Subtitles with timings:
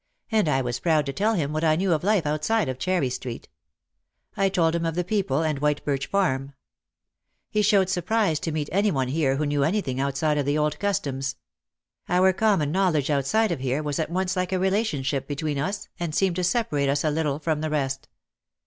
[0.31, 3.11] And I was proud to tell him what I knew of life outside of Cherry
[3.11, 3.47] Street.
[4.35, 6.53] I told him of the people and White Birch Farm.
[7.51, 10.79] He showed surprise to meet any one here who knew anything outside of the old
[10.79, 11.35] customs.
[12.09, 16.15] Our common knowledge outside of here was at once like a relationship between us and
[16.15, 18.07] seemed to separate us a little from the rest.